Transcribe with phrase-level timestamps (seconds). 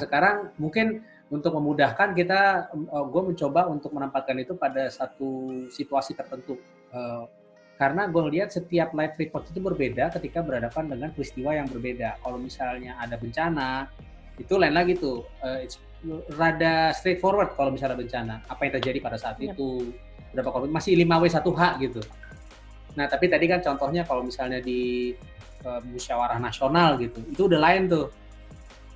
[0.00, 6.58] sekarang mungkin untuk memudahkan kita, uh, gue mencoba untuk menempatkan itu pada satu situasi tertentu.
[6.90, 7.28] Uh,
[7.78, 12.20] karena gue lihat setiap live report itu berbeda ketika berhadapan dengan peristiwa yang berbeda.
[12.20, 13.88] Kalau misalnya ada bencana,
[14.36, 15.24] itu lain lagi tuh.
[15.40, 15.78] Uh, it's
[16.36, 18.34] rada straightforward kalau misalnya bencana.
[18.48, 19.54] Apa yang terjadi pada saat yep.
[19.56, 19.96] itu,
[20.32, 22.02] berapa korban, masih 5W1H gitu.
[22.98, 25.14] Nah, tapi tadi kan contohnya kalau misalnya di
[25.62, 28.06] uh, musyawarah nasional gitu, itu udah lain tuh.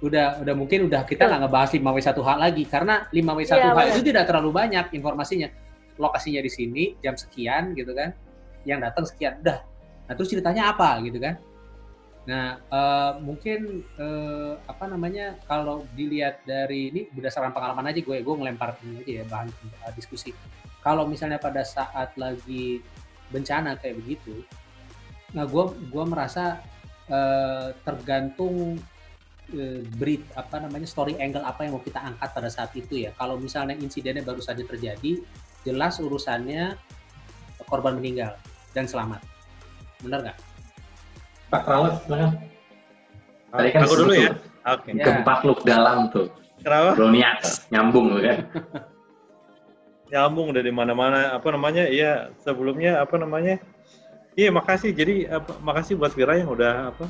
[0.04, 4.50] Udah udah mungkin udah kita nggak ngebahas 5W1H lagi karena 5W1H ya, itu tidak terlalu
[4.52, 5.48] banyak informasinya.
[5.96, 8.12] Lokasinya di sini jam sekian gitu kan.
[8.68, 9.58] Yang datang sekian, udah.
[10.04, 11.40] Nah, terus ceritanya apa gitu kan?
[12.24, 18.34] Nah, uh, mungkin uh, apa namanya kalau dilihat dari ini berdasarkan pengalaman aja gue, gue
[18.40, 19.48] ngelempar ini aja ya bahan
[19.84, 20.32] uh, diskusi.
[20.80, 22.80] Kalau misalnya pada saat lagi
[23.28, 24.40] bencana kayak begitu,
[25.36, 26.64] nah gue gue merasa
[27.12, 28.80] uh, tergantung
[29.52, 33.10] uh, berit apa namanya story angle apa yang mau kita angkat pada saat itu ya.
[33.18, 35.20] Kalau misalnya insidennya baru saja terjadi,
[35.68, 36.78] jelas urusannya
[37.68, 38.36] korban meninggal
[38.72, 39.20] dan selamat,
[40.00, 40.38] benar nggak?
[41.52, 42.30] Pak Rawat, silakan.
[43.54, 44.30] Tadi kan aku dulu ya.
[44.64, 44.90] Oke.
[44.90, 45.04] Okay.
[45.04, 45.52] Gempa ya.
[45.62, 46.26] dalam tuh.
[46.64, 46.90] Kenapa?
[46.96, 48.38] Broniak, nyambung kan.
[50.12, 51.36] nyambung dari mana-mana.
[51.36, 51.84] Apa namanya?
[51.86, 53.60] Iya, sebelumnya apa namanya?
[54.34, 54.90] Iya, makasih.
[54.96, 57.06] Jadi apa, makasih buat Vira yang udah apa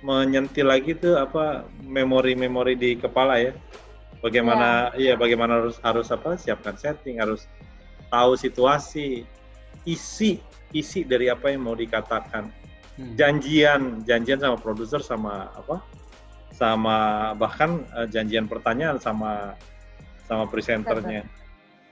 [0.00, 3.52] menyentil lagi tuh apa memori-memori di kepala ya.
[4.20, 5.12] Bagaimana ya.
[5.12, 7.48] iya bagaimana harus harus apa siapkan setting, harus
[8.12, 9.24] tahu situasi,
[9.88, 10.40] isi
[10.70, 12.52] isi dari apa yang mau dikatakan
[13.00, 13.16] Hmm.
[13.16, 15.80] janjian janjian sama produser sama apa
[16.52, 19.56] sama bahkan uh, janjian pertanyaan sama
[20.28, 21.24] sama presenternya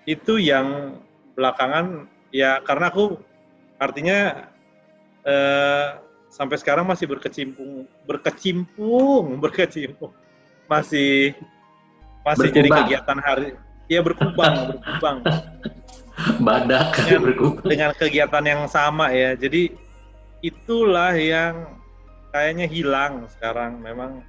[0.05, 1.01] itu yang
[1.33, 3.17] belakangan ya karena aku
[3.81, 4.51] artinya
[5.25, 5.97] uh,
[6.29, 10.13] sampai sekarang masih berkecimpung berkecimpung berkecimpung.
[10.69, 11.33] Masih
[12.23, 12.57] masih berkubang.
[12.61, 13.49] jadi kegiatan hari
[13.89, 15.17] ya berkubang berkubang.
[16.43, 17.65] Badak dengan, berkubang.
[17.67, 19.33] dengan kegiatan yang sama ya.
[19.35, 19.73] Jadi
[20.45, 21.79] itulah yang
[22.31, 23.81] kayaknya hilang sekarang.
[23.81, 24.23] Memang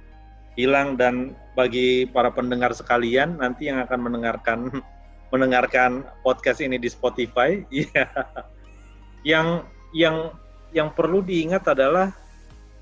[0.58, 4.58] hilang dan bagi para pendengar sekalian nanti yang akan mendengarkan
[5.30, 8.06] mendengarkan podcast ini di Spotify ya
[9.22, 9.62] yang
[9.94, 10.34] yang
[10.70, 12.14] yang perlu diingat adalah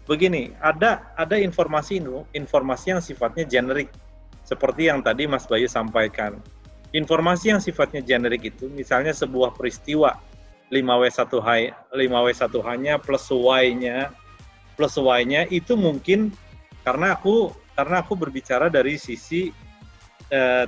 [0.08, 2.00] begini ada ada informasi
[2.32, 3.92] informasi yang sifatnya generik
[4.44, 6.40] seperti yang tadi Mas Bayu sampaikan
[6.96, 10.16] informasi yang sifatnya generik itu misalnya sebuah peristiwa
[10.72, 14.12] 5W1H 5W1H-nya plus Y-nya
[14.76, 16.32] plus Y-nya itu mungkin
[16.84, 19.54] karena aku karena aku berbicara dari sisi
[20.34, 20.66] uh,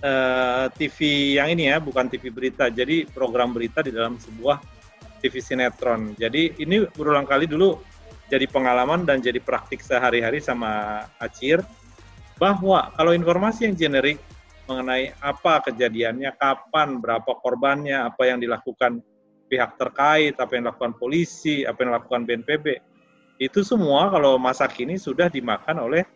[0.00, 0.98] uh, TV
[1.36, 2.72] yang ini ya, bukan TV berita.
[2.72, 4.60] Jadi program berita di dalam sebuah
[5.20, 6.16] TV sinetron.
[6.16, 7.76] Jadi ini berulang kali dulu
[8.32, 11.60] jadi pengalaman dan jadi praktik sehari-hari sama Acir
[12.40, 14.16] bahwa kalau informasi yang generik
[14.64, 19.02] mengenai apa kejadiannya, kapan, berapa korbannya, apa yang dilakukan
[19.50, 22.66] pihak terkait, apa yang dilakukan polisi, apa yang dilakukan BNPB.
[23.42, 26.06] Itu semua kalau masa kini sudah dimakan oleh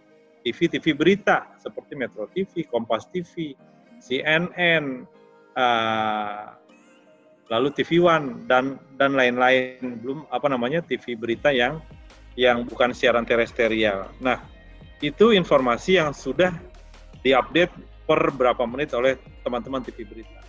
[0.47, 3.59] TV-TV berita seperti Metro TV, Kompas TV,
[3.99, 5.03] CNN,
[7.53, 11.81] lalu TV One dan dan lain-lain belum apa namanya TV berita yang
[12.35, 14.11] yang bukan siaran terestrial.
[14.19, 14.43] Nah,
[14.99, 16.51] itu informasi yang sudah
[17.23, 17.71] diupdate
[18.05, 19.17] per berapa menit oleh
[19.47, 20.45] teman-teman TV berita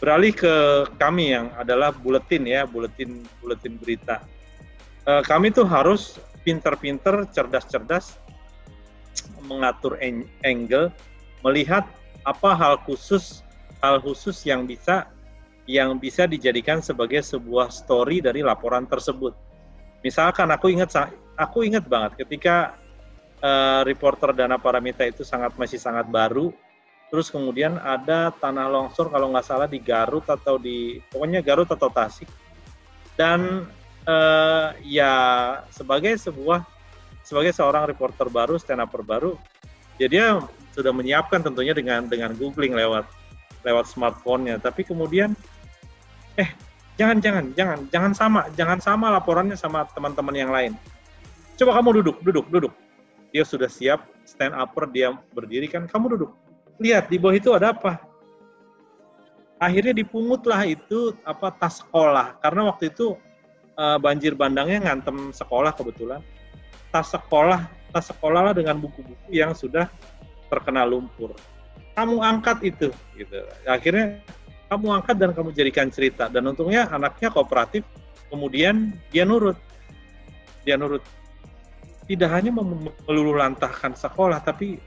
[0.00, 0.54] beralih ke
[0.96, 4.24] kami yang adalah buletin ya, buletin buletin berita.
[5.04, 8.16] E, kami tuh harus pinter-pinter, cerdas-cerdas
[9.44, 10.00] mengatur
[10.40, 10.88] angle,
[11.44, 11.84] melihat
[12.24, 13.44] apa hal khusus
[13.84, 15.08] hal khusus yang bisa
[15.70, 19.30] yang bisa dijadikan sebagai sebuah story dari laporan tersebut.
[20.02, 20.90] Misalkan aku ingat
[21.38, 22.74] aku ingat banget ketika
[23.38, 26.50] uh, reporter Dana Paramita itu sangat masih sangat baru
[27.10, 31.90] terus kemudian ada tanah longsor kalau nggak salah di Garut atau di pokoknya Garut atau
[31.90, 32.30] Tasik
[33.18, 33.66] dan
[34.06, 35.14] eh, ya
[35.74, 36.62] sebagai sebuah
[37.26, 39.34] sebagai seorang reporter baru stand up baru
[39.98, 40.38] ya
[40.70, 43.10] sudah menyiapkan tentunya dengan dengan googling lewat
[43.66, 45.34] lewat smartphone-nya tapi kemudian
[46.40, 46.48] eh
[46.96, 50.72] jangan jangan jangan jangan sama jangan sama laporannya sama teman-teman yang lain
[51.60, 52.72] coba kamu duduk duduk duduk
[53.30, 56.32] dia sudah siap stand upper dia berdiri kan kamu duduk
[56.80, 58.00] lihat di bawah itu ada apa?
[59.60, 63.12] Akhirnya dipungutlah itu apa tas sekolah karena waktu itu
[63.76, 66.24] uh, banjir bandangnya ngantem sekolah kebetulan.
[66.88, 69.86] Tas sekolah, tas sekolah lah dengan buku-buku yang sudah
[70.48, 71.36] terkena lumpur.
[71.92, 72.88] Kamu angkat itu
[73.20, 73.36] gitu.
[73.68, 74.24] Akhirnya
[74.70, 76.30] kamu angkat dan kamu jadikan cerita.
[76.30, 77.82] Dan untungnya anaknya kooperatif
[78.30, 79.58] kemudian dia nurut.
[80.62, 81.02] Dia nurut.
[82.06, 84.78] Tidak hanya meluluh lantahkan sekolah tapi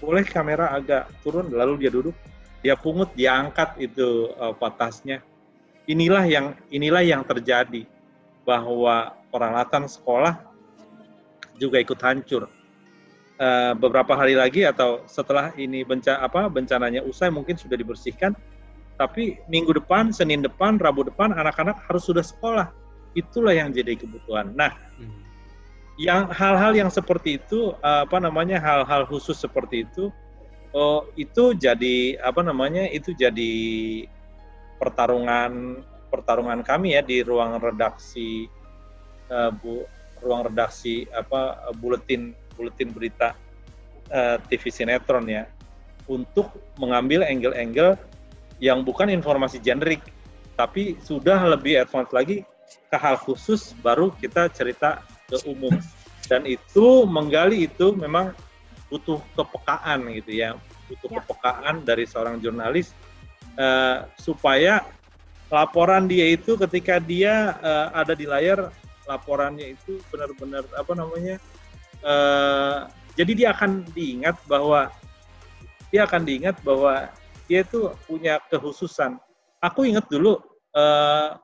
[0.00, 1.48] boleh kamera agak turun?
[1.48, 2.16] Lalu dia duduk.
[2.60, 4.54] Dia pungut dia angkat itu uh,
[5.88, 7.88] inilah yang inilah yang terjadi
[8.46, 10.38] bahwa peralatan sekolah
[11.56, 12.46] juga ikut hancur.
[13.42, 18.36] Uh, beberapa hari lagi atau setelah ini bencana apa bencananya usai mungkin sudah dibersihkan
[18.96, 22.68] tapi minggu depan Senin depan Rabu depan anak-anak harus sudah sekolah
[23.12, 25.20] itulah yang jadi kebutuhan nah hmm.
[26.00, 30.12] yang hal-hal yang seperti itu apa namanya hal-hal khusus seperti itu
[30.72, 33.52] oh itu jadi apa namanya itu jadi
[34.80, 38.48] pertarungan pertarungan kami ya di ruang redaksi
[39.32, 39.84] uh, bu
[40.20, 43.34] ruang redaksi apa buletin buletin berita
[44.12, 45.48] uh, eh, TV sinetron ya
[46.06, 47.96] untuk mengambil angle-angle
[48.62, 50.06] yang bukan informasi generik
[50.54, 52.46] tapi sudah lebih advance lagi
[52.86, 55.74] ke hal khusus baru kita cerita ke umum
[56.30, 58.30] dan itu menggali itu memang
[58.86, 60.54] butuh kepekaan gitu ya
[60.86, 61.16] butuh ya.
[61.18, 62.94] kepekaan dari seorang jurnalis
[63.58, 64.86] uh, supaya
[65.50, 68.70] laporan dia itu ketika dia uh, ada di layar
[69.10, 71.36] laporannya itu benar-benar apa namanya
[72.06, 72.86] uh,
[73.18, 74.86] jadi dia akan diingat bahwa
[75.90, 77.10] dia akan diingat bahwa
[77.46, 79.18] dia itu punya kehususan
[79.62, 80.38] aku ingat dulu
[80.74, 81.38] uh,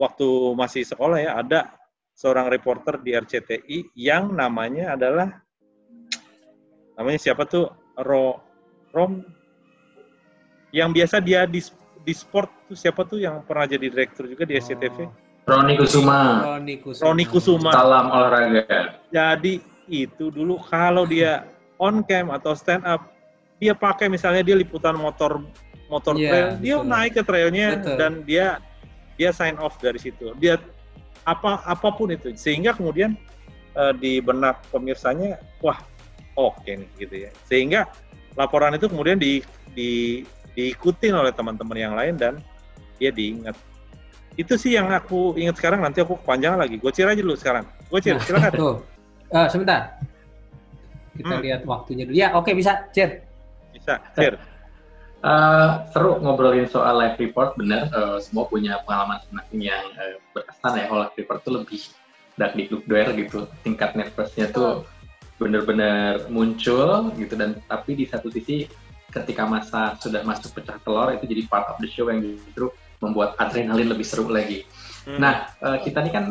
[0.00, 1.76] waktu masih sekolah ya ada
[2.16, 5.28] seorang reporter di RCTI yang namanya adalah
[6.98, 7.68] namanya siapa tuh
[8.00, 8.40] Ro
[8.92, 9.24] Rom
[10.74, 11.62] yang biasa dia di
[12.00, 14.98] di sport tuh siapa tuh yang pernah jadi direktur juga di SCTV?
[15.04, 15.12] Oh.
[15.50, 16.20] Roni Kusuma.
[16.46, 17.04] Roni Kusuma.
[17.10, 17.70] Roni Kusuma.
[17.74, 19.02] Salam olahraga.
[19.10, 19.58] Jadi
[19.90, 21.48] itu dulu kalau dia
[21.82, 23.10] on cam atau stand up
[23.60, 25.44] dia pakai misalnya dia liputan motor
[25.92, 27.96] motor yeah, trail, dia naik ke trailnya betul.
[28.00, 28.46] dan dia
[29.20, 30.32] dia sign off dari situ.
[30.40, 30.56] Dia
[31.28, 32.32] apa apa pun itu.
[32.32, 33.20] Sehingga kemudian
[33.76, 35.76] uh, di benak pemirsanya wah
[36.40, 37.30] oke okay nih gitu ya.
[37.44, 37.80] Sehingga
[38.40, 39.44] laporan itu kemudian di,
[39.76, 40.24] di
[40.56, 42.40] diikutin oleh teman-teman yang lain dan
[42.96, 43.52] dia diingat.
[44.40, 46.80] Itu sih yang aku ingat sekarang nanti aku panjang lagi.
[46.80, 47.68] Gocir aja dulu sekarang.
[47.92, 48.52] Gocir nah, silakan.
[48.62, 48.74] tuh.
[49.28, 50.00] Uh, sebentar.
[51.12, 51.44] Kita hmm.
[51.44, 52.16] lihat waktunya dulu.
[52.16, 52.88] Ya oke okay, bisa.
[52.96, 53.29] Cir
[53.80, 54.36] bisa cir
[55.20, 57.92] Uh, seru ngobrolin soal live report, benar.
[57.92, 60.84] Uh, semua punya pengalaman masing yang uh, berkesan ya.
[60.88, 61.80] Kalau live report tuh lebih
[62.40, 63.44] dak dikdukdoer gitu.
[63.60, 64.88] Tingkat nervousnya tuh
[65.36, 67.36] benar-benar muncul gitu.
[67.36, 68.64] Dan tapi di satu sisi
[69.12, 72.72] ketika masa sudah masuk pecah telur itu jadi part of the show yang justru
[73.04, 74.64] membuat adrenalin lebih seru lagi.
[75.04, 75.20] Hmm.
[75.20, 76.24] Nah, uh, kita ini kan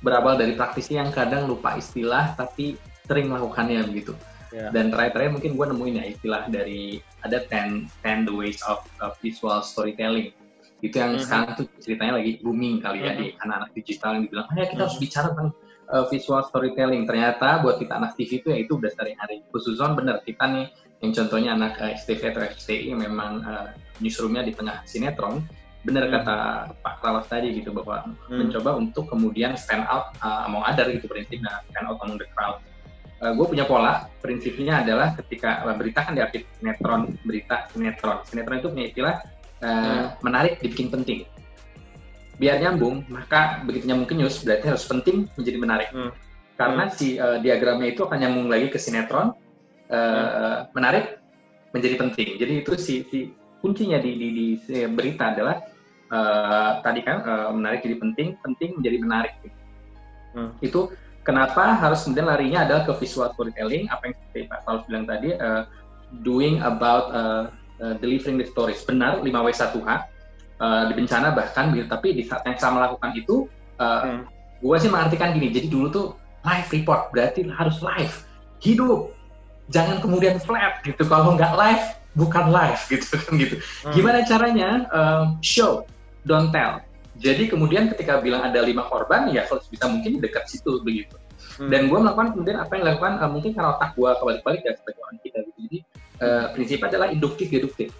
[0.00, 4.16] berawal dari praktisi yang kadang lupa istilah tapi sering melakukannya begitu.
[4.52, 4.68] Yeah.
[4.68, 9.16] Dan terakhir-terakhir mungkin gue nemuin ya istilah dari ada 10, 10 the ways of, of
[9.24, 10.36] visual storytelling.
[10.84, 11.24] Itu yang mm -hmm.
[11.24, 13.20] sekarang tuh ceritanya lagi booming kali ya mm -hmm.
[13.24, 14.82] di anak-anak digital yang dibilang, ya kita mm -hmm.
[14.84, 15.50] harus bicara tentang
[15.88, 17.02] uh, visual storytelling.
[17.08, 19.40] Ternyata buat kita anak TV itu ya itu udah sehari-hari.
[19.48, 20.66] Khususon bener kita nih
[21.00, 23.68] yang contohnya anak uh, eh, STV atau FCI memang uh,
[24.04, 25.40] newsroomnya di tengah sinetron.
[25.82, 26.14] Bener hmm.
[26.14, 26.36] kata
[26.78, 28.38] Pak Krawas tadi gitu bahwa hmm.
[28.38, 32.62] mencoba untuk kemudian stand out uh, among other gitu prinsipnya stand out among the crowd
[33.22, 38.18] uh, eh, gue punya pola prinsipnya adalah ketika uh, berita kan diapit sinetron berita sinetron
[38.26, 39.14] sinetron itu punya istilah
[39.62, 40.06] uh, hmm.
[40.26, 41.24] menarik dibikin penting
[42.42, 46.10] biar nyambung maka begitu nyambung ke news berarti harus penting menjadi menarik hmm.
[46.58, 46.94] karena hmm.
[46.98, 49.30] si uh, diagramnya itu akan nyambung lagi ke sinetron
[49.88, 50.74] uh, hmm.
[50.74, 51.22] menarik
[51.72, 53.18] menjadi penting jadi itu si, si
[53.62, 55.62] kuncinya di, di, di, di berita adalah
[56.10, 59.34] uh, tadi kan uh, menarik jadi penting penting menjadi menarik
[60.34, 60.58] hmm.
[60.60, 60.90] itu
[61.22, 63.86] kenapa harus kemudian larinya adalah ke visual storytelling?
[63.90, 65.62] Apa yang seperti Pak Paulus bilang tadi uh,
[66.22, 67.44] doing about uh,
[67.82, 68.82] uh, delivering the stories.
[68.84, 69.90] Benar 5W1H
[70.60, 73.46] uh, di bencana bahkan tapi di saat yang saya melakukan itu
[73.78, 74.22] uh, hmm.
[74.60, 75.50] gue sih mengartikan gini.
[75.54, 76.06] Jadi dulu tuh
[76.42, 78.14] live report berarti harus live.
[78.62, 79.14] Hidup.
[79.70, 81.06] Jangan kemudian flat gitu.
[81.06, 83.56] Kalau nggak live bukan live gitu kan gitu.
[83.86, 83.94] Hmm.
[83.94, 84.68] gimana caranya?
[84.90, 85.86] Uh, show.
[86.22, 86.78] Don't tell
[87.22, 91.14] jadi kemudian ketika bilang ada lima korban, ya kalau bisa mungkin dekat situ begitu.
[91.54, 91.70] Hmm.
[91.70, 95.00] Dan gue melakukan kemudian apa yang dilakukan uh, mungkin karena otak gue kebalik-balik ya sebagai
[95.06, 95.58] orang kita gitu.
[95.62, 95.78] Jadi
[96.18, 97.94] uh, prinsipnya adalah induktif deduktif.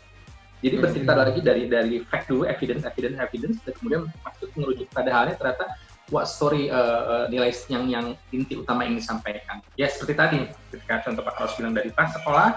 [0.63, 0.83] Jadi hmm.
[0.83, 5.35] bercerita lagi dari dari fact dulu, evidence, evidence, evidence, dan kemudian maksud merujuk pada halnya
[5.39, 5.65] ternyata
[6.11, 9.63] what story uh, uh, nilai yang yang inti utama yang disampaikan.
[9.79, 10.41] Ya seperti tadi,
[10.75, 12.49] ketika contoh Pak Carlos bilang dari pas sekolah,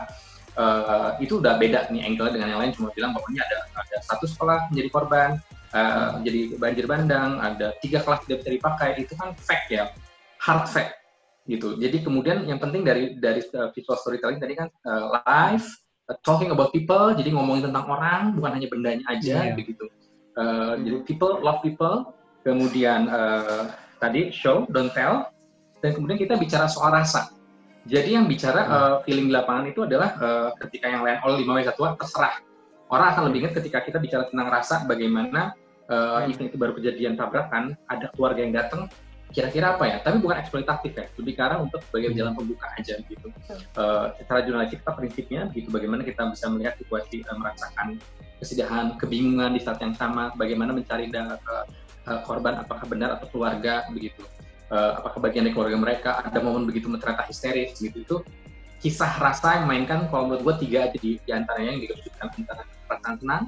[0.58, 3.98] uh, itu udah beda nih angle dengan yang lain cuma bilang bahwa ini ada ada
[4.02, 5.30] satu sekolah menjadi korban,
[5.76, 9.92] uh, jadi banjir bandang, ada tiga kelas tidak bisa dipakai, itu kan fact ya,
[10.40, 10.96] hard fact
[11.46, 11.78] gitu.
[11.78, 15.68] Jadi kemudian yang penting dari dari uh, visual storytelling tadi kan uh, live,
[16.10, 19.56] uh, talking about people, jadi ngomongin tentang orang, bukan hanya bendanya aja yeah.
[19.56, 19.86] begitu.
[20.36, 20.84] Uh, hmm.
[20.84, 23.70] Jadi people love people, kemudian uh,
[24.02, 25.30] tadi show don't tell,
[25.86, 27.30] dan kemudian kita bicara soal rasa.
[27.86, 31.54] Jadi yang bicara uh, feeling di lapangan itu adalah uh, ketika yang lain oleh 5
[31.54, 32.42] w 1 terserah.
[32.90, 35.54] Orang akan lebih ingat ketika kita bicara tentang rasa bagaimana
[35.90, 38.90] uh, event itu baru kejadian tabrakan, ada keluarga yang datang,
[39.34, 39.98] kira-kira apa ya?
[40.02, 43.28] Tapi bukan eksploitatif ya, lebih karena untuk sebagai jalan pembuka aja gitu.
[43.76, 48.00] Uh, secara jurnalistik kita prinsipnya gitu, bagaimana kita bisa melihat situasi uh, merasakan
[48.40, 51.68] kesedihan, kebingungan di saat yang sama, bagaimana mencari data
[52.08, 54.24] uh, korban apakah benar atau keluarga begitu.
[54.74, 58.02] Uh, apakah bagian dari keluarga mereka ada momen begitu ternyata histeris gitu.
[58.02, 58.18] Itu
[58.82, 62.62] kisah rasa yang mainkan kalau menurut gue tiga aja di, di antaranya yang dikecualikan antara
[62.90, 63.44] perasaan senang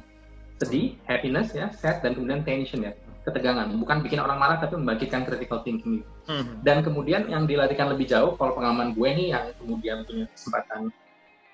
[0.57, 2.93] sedih happiness ya sad dan kemudian tension ya
[3.27, 6.09] ketegangan bukan bikin orang marah tapi membangkitkan critical thinking gitu.
[6.31, 6.63] Hmm.
[6.63, 10.89] dan kemudian yang dilatihkan lebih jauh kalau pengalaman gue nih yang kemudian punya kesempatan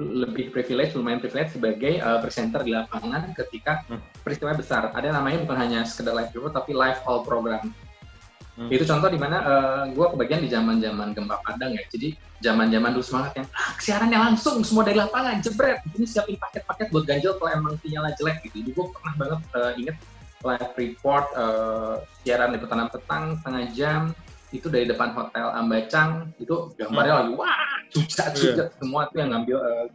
[0.02, 4.26] lebih privilege, lumayan privilege sebagai uh, presenter di lapangan ketika hmm.
[4.26, 4.90] peristiwa besar.
[4.90, 7.70] Ada namanya bukan hanya sekedar live report, tapi live all program.
[8.54, 8.70] Hmm.
[8.70, 11.82] Itu contoh di mana uh, eh, gue kebagian di zaman-zaman gempa Padang ya.
[11.90, 15.82] Jadi zaman-zaman dulu semangat yang ah, siarannya langsung semua dari lapangan jebret.
[15.98, 18.62] Ini siapin paket-paket buat ganjel kalau emang sinyalnya jelek gitu.
[18.62, 19.98] Jadi gue pernah banget uh, inget
[20.44, 24.02] live report uh, siaran itu tanam petang setengah jam
[24.54, 27.22] itu dari depan hotel Ambacang itu gambarnya hmm.
[27.26, 27.58] lagi wah
[27.90, 28.78] cucat cucat yeah.
[28.78, 29.86] semua tuh yang ngambil uh,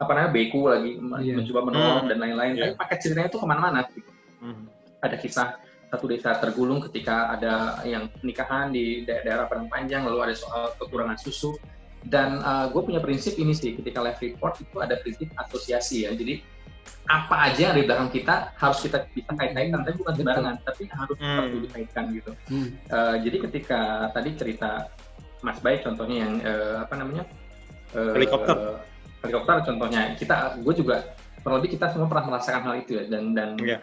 [0.00, 1.36] apa namanya beku lagi yeah.
[1.36, 2.10] mencoba menolong hmm.
[2.14, 2.52] dan lain-lain.
[2.56, 2.72] Yeah.
[2.72, 4.10] Tapi paket ceritanya tuh ke mana-mana gitu.
[4.40, 4.64] Hmm.
[5.04, 10.34] Ada kisah satu desa tergulung ketika ada yang pernikahan di daerah Padang Panjang, lalu ada
[10.36, 11.56] soal kekurangan susu.
[12.04, 16.14] Dan uh, gue punya prinsip ini sih, ketika live report itu ada prinsip asosiasi ya.
[16.14, 16.44] Jadi
[17.08, 21.16] apa aja yang di belakang kita harus kita bisa kait-kaitkan, tapi bukan sembarangan, tapi harus
[21.18, 21.64] hmm.
[21.68, 22.32] dikaitkan gitu.
[22.52, 22.68] Hmm.
[22.92, 23.80] Uh, jadi ketika
[24.12, 24.92] tadi cerita
[25.40, 27.24] Mas Bay contohnya yang uh, apa namanya
[27.96, 28.84] uh, helikopter,
[29.24, 33.32] helikopter contohnya kita, gue juga kurang lebih kita semua pernah merasakan hal itu ya dan
[33.32, 33.80] dan yeah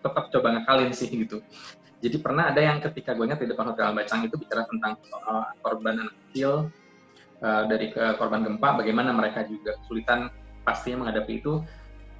[0.00, 1.44] tetap coba ngakalin sih gitu.
[2.00, 6.00] Jadi pernah ada yang ketika gue di depan Hotel Bacang itu bicara tentang soal korban
[6.00, 6.72] anak kecil
[7.44, 10.32] uh, dari ke korban gempa, bagaimana mereka juga kesulitan
[10.64, 11.60] pastinya menghadapi itu.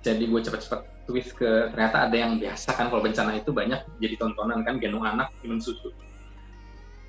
[0.05, 4.17] Jadi gue cepat-cepat twist ke ternyata ada yang biasa kan kalau bencana itu banyak jadi
[4.21, 5.93] tontonan kan gendong anak minum susu.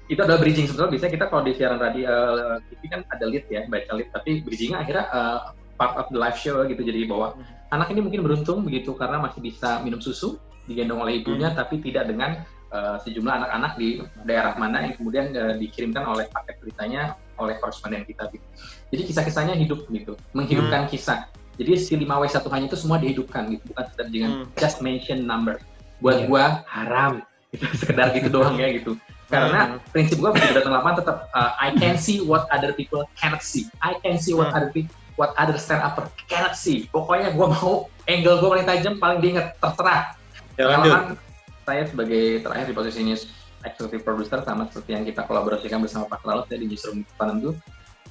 [0.08, 3.48] Itu adalah bridging sebetulnya bisa kita kalau di siaran radio uh, TV kan ada lead
[3.48, 5.40] ya baca lead tapi bridgingnya akhirnya uh,
[5.80, 7.72] part of the live show gitu jadi bahwa hmm.
[7.72, 10.36] anak ini mungkin beruntung begitu karena masih bisa minum susu
[10.70, 11.58] digendong oleh ibunya hmm.
[11.58, 12.42] tapi tidak dengan
[12.72, 18.06] uh, sejumlah anak-anak di daerah mana yang kemudian uh, dikirimkan oleh paket beritanya oleh koresponden
[18.08, 18.46] kita gitu.
[18.94, 20.92] Jadi kisah-kisahnya hidup gitu, menghidupkan hmm.
[20.92, 21.28] kisah.
[21.60, 24.46] Jadi si 5W1 hanya itu semua dihidupkan gitu, bukan sekedar dengan hmm.
[24.58, 25.60] just mention number.
[26.02, 26.28] Buat yeah.
[26.30, 27.14] gua haram,
[27.56, 28.98] itu sekedar gitu doang ya gitu.
[29.28, 29.92] Karena hmm.
[29.92, 33.68] prinsip gua begitu datang lapangan tetap uh, I can see what other people cannot see.
[33.84, 34.58] I can see what hmm.
[34.58, 36.00] other people what other stand up
[36.32, 36.88] cannot see.
[36.90, 40.21] Pokoknya gua mau angle gua paling tajam, paling diinget, terserah
[40.62, 41.18] Ya, lanjut.
[41.66, 43.18] Saya sebagai terakhir di posisi ini
[43.66, 47.54] executive producer sama seperti yang kita kolaborasikan bersama Pak Laut ya di Newsroom Panendu, uh,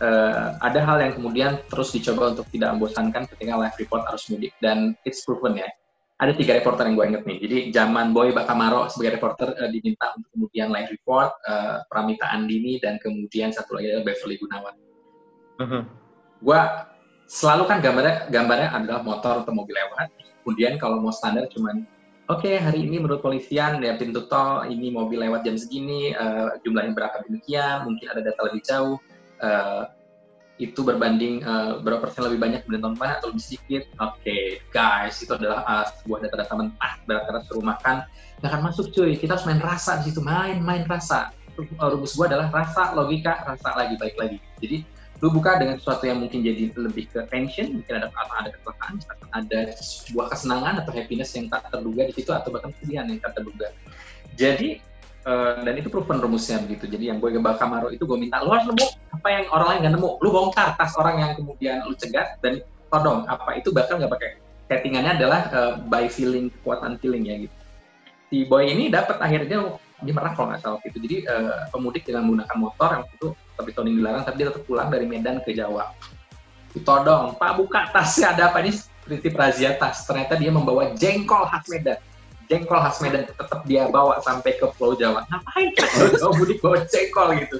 [0.02, 4.54] eh, ada hal yang kemudian terus dicoba untuk tidak membosankan ketika live report harus mudik
[4.58, 5.70] dan it's proven ya.
[6.20, 7.38] Ada tiga reporter yang gue inget nih.
[7.40, 12.82] Jadi zaman Boy Bakamaro sebagai reporter uh, diminta untuk kemudian live report, uh, Pramita Andini
[12.82, 14.74] dan kemudian satu lagi adalah Beverly Gunawan.
[15.58, 15.82] Uh -huh.
[16.42, 16.60] Gue
[17.30, 20.10] selalu kan gambarnya gambarnya adalah motor atau mobil lewat.
[20.42, 21.88] Kemudian kalau mau standar cuman
[22.30, 26.54] oke okay, hari ini menurut polisian ya pintu tol ini mobil lewat jam segini uh,
[26.62, 28.96] jumlahnya berapa demikian mungkin ada data lebih jauh.
[29.42, 29.90] Uh,
[30.60, 33.82] itu berbanding uh, berapa persen lebih banyak kemudian tahun depan atau lebih sedikit?
[33.96, 38.04] Oke okay, guys itu adalah uh, sebuah data-data mentah data-data suruh makan.
[38.44, 39.16] Nggak akan masuk cuy.
[39.16, 41.32] Kita harus main rasa di situ main main rasa.
[41.80, 44.38] Rumus gua adalah rasa logika rasa lagi baik lagi.
[44.60, 44.84] Jadi
[45.20, 48.94] lu buka dengan sesuatu yang mungkin jadi lebih ke tension, mungkin ada apa ada kecelakaan,
[49.36, 53.36] ada sebuah kesenangan atau happiness yang tak terduga di situ atau bahkan kesedihan yang tak
[53.36, 53.68] terduga.
[54.40, 54.80] Jadi
[55.28, 56.88] uh, dan itu proven rumusnya begitu.
[56.88, 59.78] Jadi yang gue gebak Kamaro itu gue minta lu harus nemu apa yang orang lain
[59.84, 60.10] nggak nemu.
[60.24, 64.30] Lu bongkar tas orang yang kemudian lu cegat dan todong apa itu bahkan nggak pakai
[64.72, 67.56] settingannya adalah uh, by feeling kekuatan feeling ya gitu.
[68.30, 70.96] Si boy ini dapat akhirnya di Merak kalau nggak salah gitu.
[71.02, 73.28] Jadi uh, pemudik dengan menggunakan motor yang itu
[73.60, 75.92] tapi tahun dilarang tapi dia tetap pulang dari Medan ke Jawa.
[76.72, 78.32] Ditodong Pak buka tasnya.
[78.32, 78.72] Ada apa ini?
[79.04, 80.08] Prinsip razia tas.
[80.08, 82.00] Ternyata dia membawa jengkol khas Medan.
[82.48, 85.28] Jengkol khas Medan tetap dia bawa sampai ke Pulau Jawa.
[85.28, 85.68] Ngapain?
[86.22, 87.56] Kau mudik bawa jengkol gitu.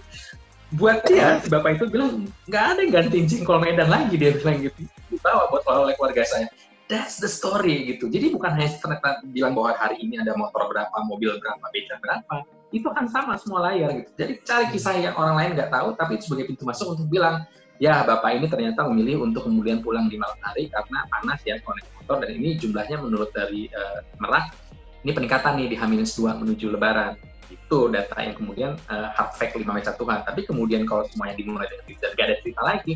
[0.79, 4.63] Buat dia si bapak itu bilang nggak ada yang gantiin jengkol Medan lagi dia bilang
[4.63, 4.87] gitu.
[5.11, 6.47] Dibawa buat oleh keluarga saya.
[6.87, 8.11] That's the story gitu.
[8.11, 12.35] Jadi bukan hanya ternyata bilang bahwa hari ini ada motor berapa mobil berapa beca berapa
[12.71, 14.11] itu akan sama semua layar gitu.
[14.15, 17.43] Jadi cari kisah yang orang lain nggak tahu, tapi sebagai pintu masuk untuk bilang,
[17.81, 21.89] ya bapak ini ternyata memilih untuk kemudian pulang di malam hari karena panas ya konek
[21.97, 24.53] motor dan ini jumlahnya menurut dari uh, Merak
[25.01, 27.17] ini peningkatan nih di H-2 menuju Lebaran.
[27.51, 31.67] itu data yang kemudian uh, hard fact lima meter Tuhan tapi kemudian kalau semuanya dimulai
[31.67, 32.95] dari dan gak ada cerita lagi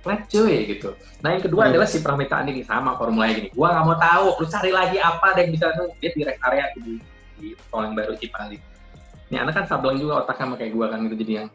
[0.00, 0.96] flat cuy gitu.
[1.20, 1.70] Nah yang kedua hmm.
[1.76, 3.48] adalah si permintaan ini sama formulanya gini.
[3.54, 5.66] Gua nggak mau tahu, lu cari lagi apa yang bisa
[6.02, 6.98] dia di rest area di,
[7.38, 8.71] di tol yang baru Cipali.
[9.32, 11.48] Ini anak kan sableng juga otaknya sama kayak gua kan gitu jadi yang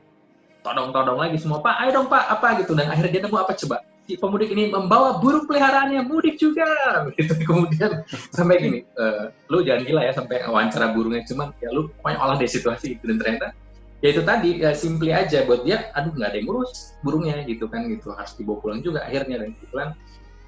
[0.65, 2.59] todong-todong lagi semua pak, ayo dong pak apa?
[2.59, 2.75] gitu.
[2.75, 3.85] Dan akhirnya dia nemu apa coba?
[4.07, 6.65] Si pemudik ini membawa burung peliharaannya mudik juga.
[7.19, 11.91] Gitu kemudian sampai gini uh, lu jangan gila ya sampai wawancara burungnya cuman ya lu
[11.99, 13.03] pokoknya olah dari situasi itu.
[13.03, 13.51] Dan ternyata
[13.99, 17.67] ya itu tadi ya simply aja buat dia aduh nggak ada yang ngurus burungnya gitu
[17.67, 18.15] kan gitu.
[18.15, 19.43] Harus dibawa pulang juga akhirnya.
[19.43, 19.89] Dan kebetulan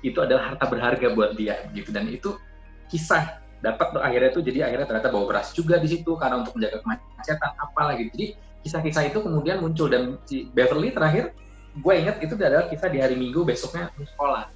[0.07, 1.91] itu adalah harta berharga buat dia gitu.
[1.91, 2.39] Dan itu
[2.87, 6.79] kisah dapat akhirnya tuh jadi akhirnya ternyata bawa beras juga di situ karena untuk menjaga
[6.83, 8.27] kemacetan apalah gitu jadi
[8.63, 11.35] kisah-kisah itu kemudian muncul dan si Beverly terakhir
[11.79, 14.47] gue inget itu adalah kisah di hari Minggu besoknya sekolah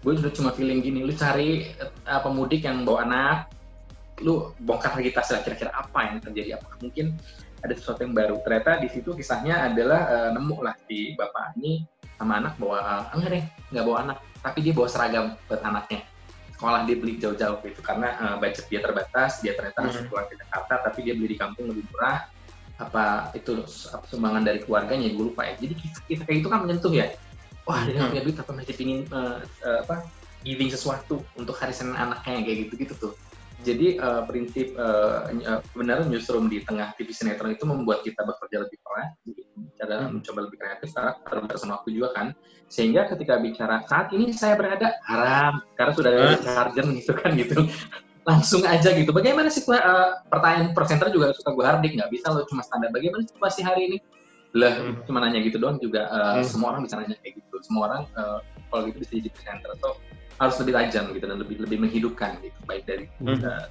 [0.00, 1.68] gue juga cuma feeling gini lu cari
[2.08, 3.38] uh, pemudik yang bawa anak
[4.20, 7.16] lu bongkar lagi tas kira-kira apa yang terjadi apa mungkin
[7.60, 8.40] ada sesuatu yang baru.
[8.44, 11.84] Ternyata di situ kisahnya adalah uh, nemu lah di bapak ini
[12.16, 16.00] sama anak bawa uh, enggak deh nggak bawa anak, tapi dia bawa seragam buat anaknya.
[16.60, 20.36] Sekolah dia beli jauh-jauh gitu karena uh, budget dia terbatas, dia ternyata harus pulang ke
[20.36, 22.28] Jakarta, tapi dia beli di kampung lebih murah.
[22.76, 23.64] Apa itu
[24.12, 25.08] sumbangan dari keluarganya?
[25.16, 25.56] Gue lupa ya.
[25.56, 27.16] Jadi kisah-kisah kayak itu kan menyentuh ya.
[27.64, 28.12] Wah dia hmm.
[28.12, 30.04] punya duit apa masih pingin uh, uh, apa
[30.44, 33.12] giving sesuatu untuk hari Senin anaknya kayak gitu-gitu tuh
[33.60, 35.28] jadi uh, prinsip uh,
[35.76, 39.10] benar newsroom di tengah TV sinetron itu membuat kita bekerja lebih keras,
[39.86, 40.20] hmm.
[40.20, 42.26] mencoba lebih kreatif, karena harus waktu juga kan.
[42.70, 47.66] Sehingga ketika bicara saat ini saya berada haram karena sudah ada charger gitu kan gitu.
[48.28, 49.10] Langsung aja gitu.
[49.10, 52.94] Bagaimana sih uh, pertanyaan presenter juga suka gue hardik nggak bisa lo cuma standar.
[52.94, 53.98] Bagaimana situasi hari ini?
[54.54, 55.06] Lah hmm.
[55.08, 56.46] cuma nanya gitu doang juga uh, hmm.
[56.46, 57.56] semua orang bisa nanya kayak gitu.
[57.64, 58.38] Semua orang uh,
[58.70, 59.72] kalau gitu bisa jadi presenter.
[59.82, 59.98] So
[60.40, 63.44] harus lebih tajam gitu dan lebih lebih menghidupkan gitu baik dari hmm.
[63.44, 63.68] uh,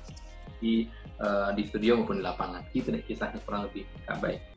[0.61, 0.85] di
[1.17, 3.89] uh, di studio maupun di lapangan gitu deh kisahnya kurang lebih
[4.21, 4.39] baik